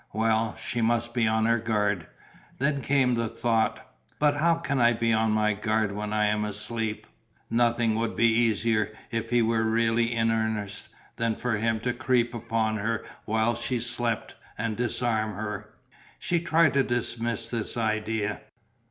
Well, 0.13 0.55
she 0.59 0.81
must 0.81 1.13
be 1.13 1.27
on 1.27 1.45
her 1.45 1.59
guard. 1.59 2.07
Then 2.57 2.81
came 2.81 3.13
the 3.13 3.27
thought: 3.29 3.87
"But 4.17 4.37
how 4.37 4.55
can 4.55 4.81
I 4.81 4.93
be 4.93 5.13
on 5.13 5.29
my 5.31 5.53
guard 5.53 5.91
when 5.91 6.11
I 6.11 6.25
am 6.25 6.43
asleep?" 6.43 7.05
Nothing 7.51 7.93
would 7.93 8.15
be 8.15 8.25
easier, 8.25 8.95
if 9.11 9.29
he 9.29 9.43
were 9.43 9.61
really 9.61 10.11
in 10.15 10.31
earnest, 10.31 10.87
than 11.17 11.35
for 11.35 11.57
him 11.57 11.79
to 11.81 11.93
creep 11.93 12.33
upon 12.33 12.77
her 12.77 13.05
whilst 13.27 13.61
she 13.61 13.79
slept, 13.79 14.33
and 14.57 14.75
disarm 14.75 15.35
her. 15.35 15.69
She 16.17 16.39
tried 16.39 16.73
to 16.73 16.81
dismiss 16.81 17.47
this 17.49 17.77
idea. 17.77 18.41